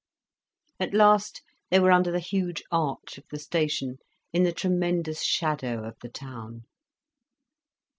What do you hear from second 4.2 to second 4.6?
in the